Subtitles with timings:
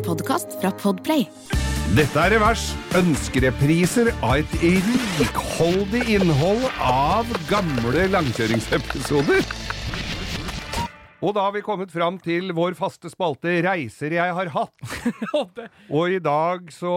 [0.00, 1.26] En podkast fra Podplay.
[1.92, 2.62] Dette er Revers.
[2.96, 4.54] Ønskerepriser av et
[5.18, 9.44] rikholdig innhold av gamle langkjøringsepisoder.
[11.20, 14.92] Og da har vi kommet fram til vår faste spalte Reiser jeg har hatt.
[15.92, 16.92] Og i dag så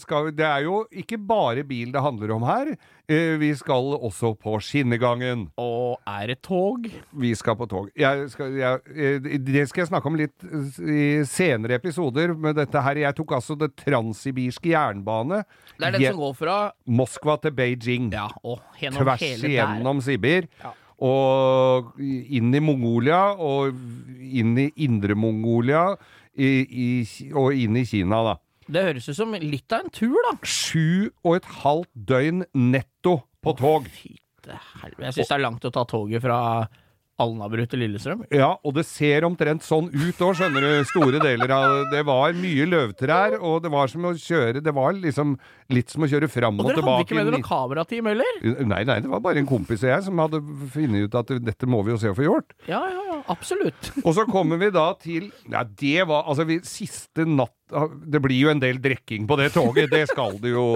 [0.00, 2.70] skal vi Det er jo ikke bare bil det handler om her.
[3.06, 5.44] Eh, Vi skal også på skinnegangen.
[5.60, 6.88] Og er det tog?
[7.20, 7.90] Vi skal på tog.
[8.00, 12.32] Jeg skal, jeg, eh, det skal jeg snakke om litt eh, i senere episoder.
[12.32, 15.42] Men dette her, jeg tok altså det transsibirske jernbane.
[15.76, 16.56] Det er den som går fra
[16.88, 18.08] Moskva til Beijing.
[18.16, 19.52] Ja, og Tvers hele der.
[19.52, 20.48] igjennom Sibir.
[20.64, 20.72] Ja.
[21.04, 23.76] Og inn i Mongolia, og
[24.16, 25.90] inn i Indre Mongolia,
[26.36, 26.88] i, i,
[27.36, 28.36] og inn i Kina, da.
[28.66, 30.32] Det høres ut som litt av en tur, da.
[30.42, 33.86] Sju og et halvt døgn netto på tog.
[33.92, 35.04] Fytte helvete.
[35.04, 36.40] Jeg syns det er langt å ta toget fra
[37.22, 38.26] Alnabru til Lillestrøm.
[38.34, 40.72] Ja, og det ser omtrent sånn ut òg, skjønner du.
[40.90, 44.92] Store deler av Det var mye løvtrær, og det var som å kjøre Det var
[44.98, 45.32] liksom
[45.72, 48.38] litt som å kjøre fram Og og, dere hadde ikke med dere noe kamerateam heller?
[48.68, 50.42] Nei, nei, det var bare en kompis og jeg som hadde
[50.74, 52.52] funnet ut at dette må vi jo se å få gjort.
[52.68, 53.18] Ja, ja, ja.
[53.32, 53.90] Absolutt.
[54.04, 58.38] Og så kommer vi da til Ja, det var Altså, vi, siste natt Det blir
[58.44, 60.66] jo en del drikking på det toget, det skal det jo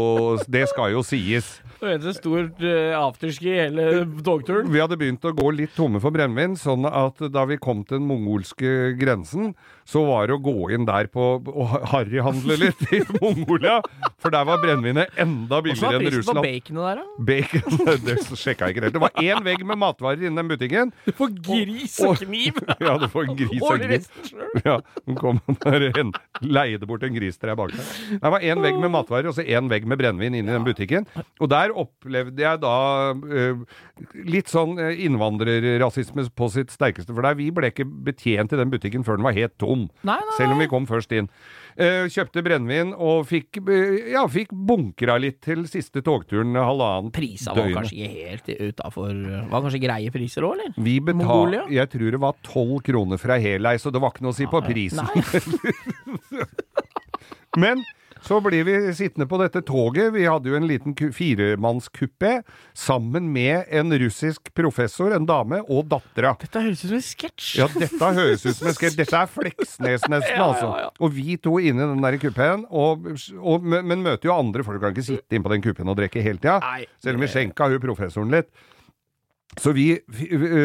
[0.50, 1.60] Det skal jo sies.
[1.80, 3.84] Det var et stort uh, afterski hele
[4.27, 4.66] togturen.
[4.74, 8.00] Vi hadde begynt å gå litt tomme for brennevin, sånn at da vi kom til
[8.00, 9.55] den mongolske grensen,
[9.88, 13.78] så var det å gå inn der på og harryhandle litt i Mongolia,
[14.20, 17.06] for der var brennevinet enda billigere enn var Hva var prisen på baconet der, da?
[17.30, 18.98] Bacon Det sjekka jeg ikke helt.
[18.98, 20.92] Det var én vegg med matvarer innen den butikken.
[21.16, 22.61] får gris og- og kniv!
[22.83, 24.62] Ja, du får gris og selv.
[24.66, 26.12] Ja, hun kom der en,
[26.81, 27.89] leide bort en gris til deg bak der.
[28.20, 31.06] Det var én vegg med matvarer og så én vegg med brennevin inni den butikken.
[31.41, 33.64] Og der opplevde jeg da uh,
[34.25, 37.12] litt sånn eh, innvandrerrasisme på sitt sterkeste.
[37.12, 39.89] For der vi ble ikke betjent i den butikken før den var helt tom.
[40.03, 41.28] Nei, nei, Selv om vi kom først inn.
[41.81, 47.55] Uh, kjøpte brennevin og fikk, uh, ja, fikk bunkra litt til siste togturen halvannet Prisa
[47.55, 47.77] var døgnet.
[47.78, 49.13] kanskje ikke helt utafor
[49.52, 50.74] Var kanskje greie priser òg, eller?
[50.77, 51.63] Vi Mongolia?
[51.70, 54.48] jeg tror det var tolv kroner fra helei, så det var ikke noe å si
[54.51, 55.07] på prisen.
[55.07, 56.48] Nei.
[57.58, 57.83] Men
[58.20, 60.12] så blir vi sittende på dette toget.
[60.12, 62.42] Vi hadde jo en liten firemannskupé
[62.77, 66.34] sammen med en russisk professor, en dame, og dattera.
[66.40, 67.48] Dette høres ut som en sketsj.
[67.62, 68.98] Ja, dette høres ut som en sketsj.
[69.00, 70.68] Dette er Fleksnes nesten, Ja, ja, altså.
[70.83, 70.90] ja.
[71.00, 72.66] Og vi to inne i den der kupeen,
[73.89, 74.83] men møter jo andre folk.
[74.84, 76.60] Kan ikke sitte inn på den kupeen og drikke hele tida.
[77.00, 78.52] Selv om vi skjenka hun professoren litt.
[79.58, 79.98] Så vi,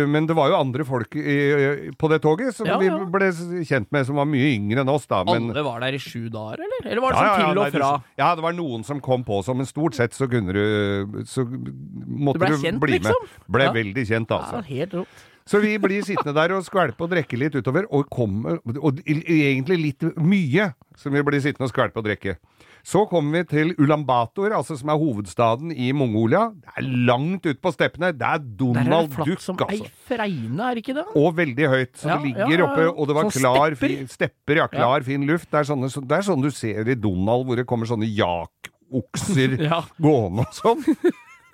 [0.05, 2.99] Men det var jo andre folk i, på det toget som Ja, vi ja.
[3.09, 3.31] ble
[3.65, 5.23] kjent med, som var mye yngre enn oss, da.
[5.25, 6.91] Men, Alle var der i sju dager, eller?
[6.91, 7.89] Eller var det Ja, sånn ja, ja, til nei, og fra?
[7.97, 11.23] Du, ja, det var noen som kom på som, men stort sett så kunne du
[11.25, 13.09] Så måtte Du ble du kjent, bli med.
[13.09, 13.31] liksom?
[13.57, 13.73] Ble Ja.
[13.73, 14.61] veldig kjent, Ja, altså.
[14.69, 15.23] helt rått.
[15.45, 19.77] Så vi blir sittende der og skvelpe og drikke litt utover, og kom, Og egentlig
[19.81, 22.37] litt mye som vi blir sittende og skvelpe og drikke.
[22.85, 26.51] Så kommer vi til Ulan-Bator, altså som er hovedstaden i Mongolia.
[26.53, 28.11] Det er langt ut på steppene.
[28.13, 31.05] Det er Der er Donald det flatt Duck, som ei fregne, er ikke det?
[31.17, 33.75] Og veldig høyt, så Ja, det ligger ja, ja, oppe, og det var klar, stepper.
[33.87, 35.49] fin, stepper, ja, klar, fin luft.
[35.49, 38.05] Det er, sånne, så- det er sånn du ser i Donald, hvor det kommer sånne
[38.05, 39.81] jakokser Ja.
[39.99, 40.85] gående og sånn.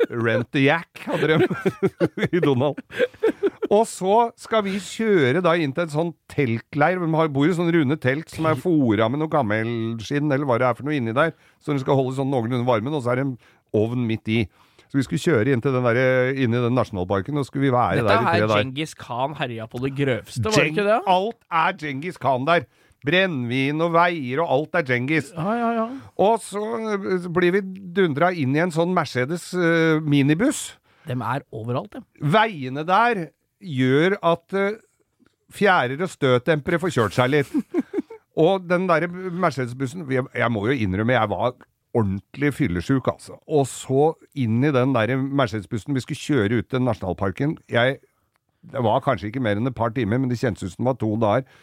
[0.09, 1.47] Rent the Jack hadde de
[2.35, 2.75] i Donald.
[3.71, 6.99] Og så skal vi kjøre da inn til en sånn teltleir.
[6.99, 10.67] De bor i sånne runde telt som er fora med noe gammelskinn eller hva det
[10.67, 11.31] er for noe inni der,
[11.63, 13.37] så de skal holde sånn noenlunde varmen, og så er det en
[13.79, 14.41] ovn midt i.
[14.91, 16.01] Så vi skulle kjøre inn til den der,
[16.35, 18.65] inn i den nasjonalparken, og skulle vi være Dette der i er tre dager.
[18.65, 20.99] Djengis Khan herja på det grøvste, var det ikke det?
[21.15, 22.67] Alt er Djengis Khan der.
[23.01, 25.31] Brennevin og veier og alt er Djengis.
[25.33, 25.85] Ja, ja, ja.
[26.21, 26.61] Og så
[26.91, 27.63] eh, blir vi
[27.97, 30.75] dundra inn i en sånn Mercedes uh, minibuss.
[31.07, 32.05] De er overalt, dem.
[32.35, 34.79] Veiene der gjør at uh,
[35.51, 37.51] fjærer og støtdempere får kjørt seg litt.
[38.45, 41.55] og den derre Mercedes-bussen jeg, må jo innrømme, jeg var
[41.97, 43.35] ordentlig fyllesjuk, altså.
[43.51, 45.95] Og så inn i den der Mercedes-bussen.
[45.95, 47.57] Vi skulle kjøre ut til nasjonalparken.
[47.71, 47.99] Jeg,
[48.71, 50.93] det var kanskje ikke mer enn et par timer, men det kjentes ut som det
[50.93, 51.59] var to dager.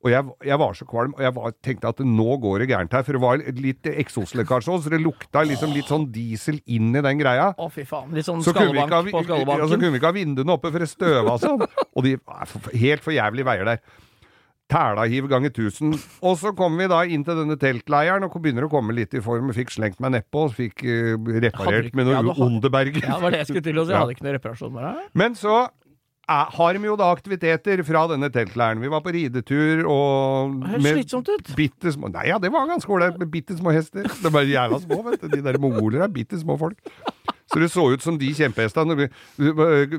[0.00, 2.94] Og jeg, jeg var så kvalm, og jeg var, tenkte at nå går det gærent
[2.96, 3.02] her.
[3.04, 7.02] For det var litt eksoslekkasje òg, så det lukta liksom litt sånn diesel inn i
[7.04, 7.50] den greia.
[7.52, 8.14] Å, fy faen.
[8.16, 10.80] Litt sånn Så skallebank ha, på ja, så kunne vi ikke ha vinduene oppe for
[10.80, 11.66] det støva sånn.
[11.92, 13.82] Og de er helt for jævlig veier der.
[14.70, 15.92] Tælahiv ganger 1000.
[16.24, 19.22] Og så kommer vi da inn til denne teltleiren og begynner å komme litt i
[19.24, 19.50] form.
[19.52, 23.02] Fikk slengt meg nedpå, fikk uh, reparert ikke- med noe ja, Onderberger.
[23.02, 23.92] Ja, det var det jeg skulle til å si.
[23.92, 25.12] Jeg hadde ikke noe reparasjon med deg.
[25.18, 25.58] Men så
[26.30, 28.80] er, har de jo da aktiviteter fra denne teltleiren.
[28.82, 31.52] Vi var på ridetur og høres slitsomt ut.
[31.58, 34.06] bitte små Nei, ja, det var ganske ålreit med bitte små hester.
[34.06, 35.30] De er jævla små, vet du.
[35.34, 36.78] De der mongoler er bitte små folk.
[37.50, 38.94] Så det så ut som de kjempehestene.
[38.98, 39.08] Vi,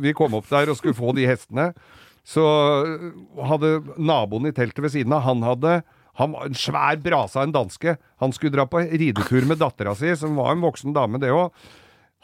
[0.07, 1.71] vi kom opp der og skulle få de hestene,
[2.27, 2.43] så
[3.49, 5.81] hadde naboen i teltet ved siden av, han hadde
[6.19, 7.95] Han var en svær brasa, en danske.
[8.19, 11.55] Han skulle dra på ridetur med dattera si, som var en voksen dame, det òg.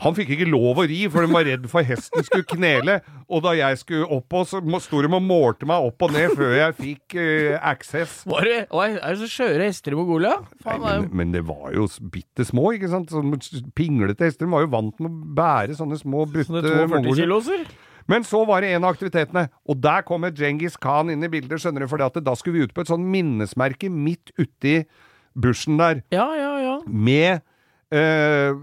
[0.04, 3.00] Han fikk ikke lov å ri, for de var redd for hesten skulle knele.
[3.34, 6.54] Og da jeg skulle opp så sto de og målte meg opp og ned før
[6.54, 8.20] jeg fikk uh, access.
[8.30, 10.36] Var det, oi, er det så skjøre hester i Mongolia?
[10.62, 13.10] Faen, Nei, men, men det var jo bitte små, ikke sant?
[13.10, 13.34] Sånn
[13.78, 14.46] pinglete hester.
[14.46, 17.66] De var jo vant med å bære sånne små brutte Sånne 42 mongoler.
[18.08, 21.60] Men så var det en av aktivitetene, og der kommer Djengis Khan inn i bildet,
[21.60, 24.78] skjønner du, for da skulle vi ut på et sånn minnesmerke midt uti
[25.38, 26.76] bushen der, Ja, ja, ja.
[26.88, 27.44] med,
[27.92, 28.56] eh,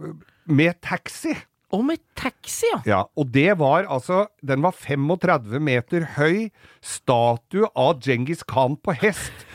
[0.46, 1.34] med taxi.
[1.74, 2.80] Og med taxi, ja.
[2.86, 6.50] Ja, og det var altså Den var 35 meter høy.
[6.82, 9.46] Statue av Djengis Khan på hest.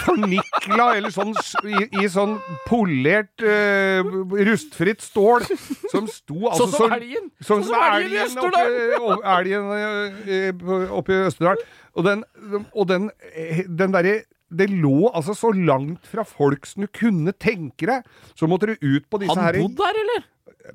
[0.00, 1.32] Fornikla, eller sånn
[1.66, 2.36] i, i sånn
[2.68, 4.06] polert, uh,
[4.46, 5.42] rustfritt stål,
[5.90, 7.26] som sto altså Sånn som elgen!
[7.42, 8.76] Sånn som elgen i Østerdal.
[8.78, 9.24] Østerdalen!
[9.34, 11.64] elgen oppe i Østerdal.
[11.98, 12.22] Og den,
[12.70, 17.32] og den, eh, den derre det lå altså så langt fra folk som du kunne
[17.38, 18.06] tenke deg.
[18.34, 20.26] Så måtte du ut på disse Han her bodde der, eller?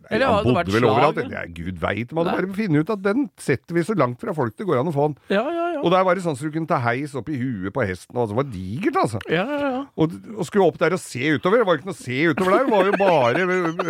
[0.10, 1.20] Eller han hadde bodde vel overalt.
[1.32, 2.12] Ja, Gud veit.
[2.16, 4.80] Man hadde bare finne ut at den setter vi så langt fra folk det går
[4.82, 5.18] an å få den.
[5.34, 5.82] Ja, ja, ja.
[5.86, 8.16] Og der var det sånn så du kunne ta heis opp i huet på hesten.
[8.18, 9.20] Og det var digert, altså.
[9.30, 9.82] ja, ja, ja.
[10.00, 11.62] Og, og skulle opp der og se utover.
[11.62, 12.66] Det var ikke noe å se utover der.
[12.66, 13.46] Det var jo bare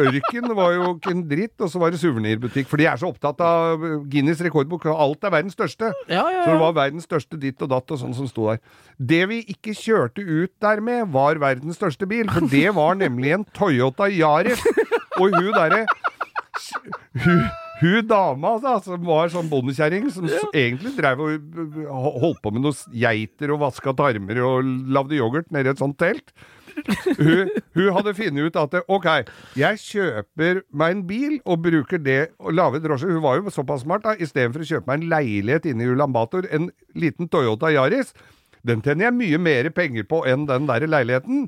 [0.05, 0.49] ørken.
[0.49, 1.55] Det var jo ikke en dritt.
[1.61, 2.69] Og så var det suvenirbutikk.
[2.71, 4.87] For de er så opptatt av Guinness rekordbok.
[4.95, 5.91] Alt er verdens største.
[6.11, 8.59] ja, ja, Så det var verdens største ditt og datt og sånn som sto der.
[8.97, 12.27] Det vi ikke kjørte ut der med, var verdens største bil.
[12.31, 14.61] For det var nemlig en Toyota Yaris.
[15.19, 15.85] Og hun derre
[17.23, 17.45] hun,
[17.81, 20.41] hun dama da, som var sånn bondekjerring, som ja.
[20.55, 25.71] egentlig drev og holdt på med noen geiter og vaska tarmer og lagde yoghurt nede
[25.71, 26.35] i et sånt telt.
[26.75, 29.05] Hun, hun hadde funnet ut at ok,
[29.55, 33.11] jeg kjøper meg en bil og bruker det og lager drosje.
[33.11, 34.15] Hun var jo såpass smart, da.
[34.19, 38.11] Istedenfor å kjøpe meg en leilighet inne i Ulan Bator, en liten Toyota Yaris.
[38.65, 41.47] Den tjener jeg mye mer penger på enn den der leiligheten.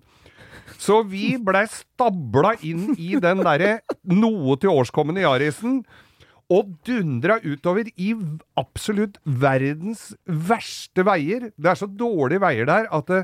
[0.75, 5.81] Så vi blei stabla inn i den derre noe til årskommende Yarisen.
[6.47, 8.13] Og dundra utover i
[8.55, 11.49] absolutt verdens verste veier.
[11.59, 13.19] Det er så dårlige veier der at det,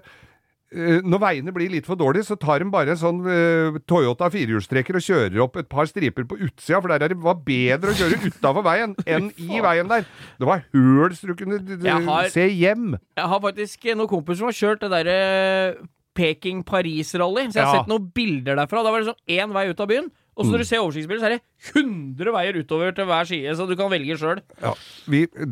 [0.75, 4.27] eh, når veiene blir litt for dårlige, så tar de bare en sånn uh, Toyota
[4.33, 7.93] firehjulstrekker og kjører opp et par striper på utsida, for der er det var bedre
[7.93, 10.03] å kjøre utafor veien enn i veien der.
[10.35, 12.97] Det var høl så du kunne har- se hjem.
[13.15, 15.19] Jeg har faktisk noen kompiser som har kjørt det derre
[16.15, 17.47] Peking-Paris-rally.
[17.51, 17.81] Så jeg har Ja.
[17.83, 18.83] sett noen bilder derfra.
[18.83, 20.11] Da var det sånn én vei ut av byen.
[20.35, 21.41] Og så når du ser oversiktsbildet, så er det
[21.75, 24.41] 100 veier utover til hver side, så du kan velge sjøl.
[24.63, 24.73] Ja,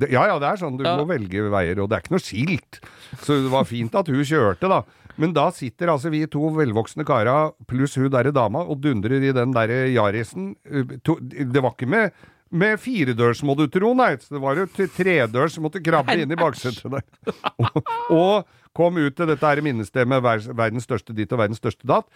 [0.09, 0.77] ja, ja, det er sånn.
[0.77, 0.97] Du Ja.
[0.97, 2.79] må velge veier, og det er ikke noe skilt.
[3.21, 4.83] Så det var fint at hun kjørte, da.
[5.17, 9.31] Men da sitter altså vi to velvoksne kara pluss hun derre dama og dundrer i
[9.31, 10.55] den derre Yarisen.
[10.65, 12.11] Uh, Det var ikke med
[12.53, 14.15] med firedørs, må du tro, nei.
[14.17, 17.03] Så Det var jo tredørs som måtte krabbe inn i baksetet der.
[17.59, 18.45] Og, og
[18.77, 22.07] kom ut til dette her minnestedet med verdens største ditt og verdens største datt.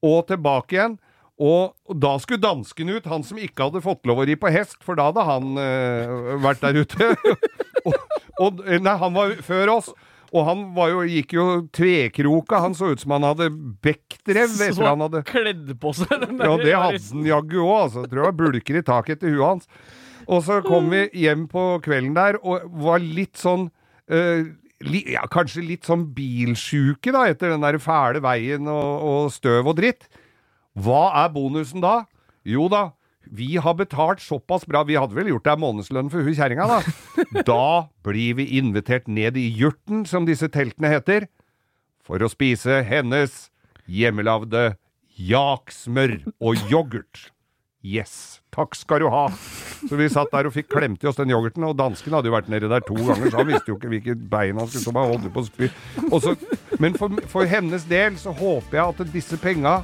[0.00, 0.98] Og tilbake igjen.
[1.40, 4.76] Og, da skulle dansken ut, han som ikke hadde fått lov å ri på hest,
[4.84, 7.08] for da hadde han eh, vært der ute.
[7.88, 7.94] og,
[8.36, 9.88] og, nei, han var før oss.
[10.30, 12.60] Og han var jo, gikk jo tvekroka.
[12.62, 13.48] Han så ut som han hadde
[13.82, 16.46] bekkdrev Så han hadde kledd på seg den der.
[16.46, 18.04] Ja, det hadde han jaggu òg, altså.
[18.04, 19.98] Tror det var bulker i taket etter huet hans.
[20.30, 23.70] Og så kom vi hjem på kvelden der og var litt sånn
[24.06, 29.68] li, Ja, kanskje litt sånn bilsjuke, da, etter den der fæle veien og, og støv
[29.68, 30.06] og dritt.
[30.80, 32.06] Hva er bonusen da?
[32.48, 32.86] Jo da,
[33.28, 36.80] vi har betalt såpass bra, vi hadde vel gjort deg månedslønn for hun kjerringa, da.
[37.50, 41.28] Da blir vi invitert ned i jurten, som disse teltene heter,
[42.00, 43.50] for å spise hennes
[43.84, 44.78] hjemmelagde
[45.20, 47.28] jaksmør og yoghurt.
[47.84, 49.28] Yes, takk skal du ha.
[49.88, 52.34] Så vi satt der og fikk klemt i oss den yoghurten, og dansken hadde jo
[52.34, 54.92] vært nede der to ganger, så han visste jo ikke hvilket bein han skulle stå
[55.00, 55.70] holdt på å spy.
[56.20, 56.36] Så-
[56.80, 59.82] Men for, for hennes del så håper jeg at disse penga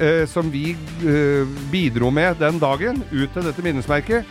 [0.00, 0.72] eh, som vi
[1.06, 4.24] eh, bidro med den dagen, ut til dette minnesmerket,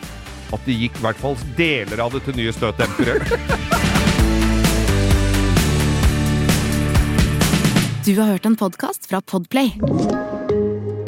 [0.53, 3.19] at det gikk i hvert fall deler av det til nye støtdempere.
[8.05, 9.75] Du har hørt en podkast fra Podplay.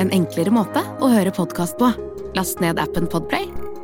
[0.02, 1.90] En enklere måte å høre podkast på.
[2.38, 3.48] Last ned appen Podplay,